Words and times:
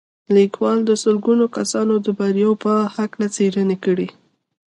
لیکوال 0.35 0.79
د 0.85 0.91
سلګونه 1.03 1.45
کسانو 1.57 1.93
د 2.05 2.07
بریاوو 2.17 2.59
په 2.65 2.71
هکله 2.95 3.27
څېړنې 3.35 3.77
کړي 3.85 4.07